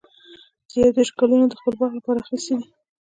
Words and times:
زه 0.69 0.75
یو 0.81 0.89
دیرش 0.95 1.09
ګلونه 1.19 1.45
د 1.49 1.53
خپل 1.59 1.73
باغ 1.79 1.91
لپاره 1.97 2.17
اخیستي 2.23 2.53
دي. 2.59 2.67